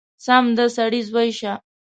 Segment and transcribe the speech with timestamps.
[0.25, 1.53] سم د سړي زوی شه!!!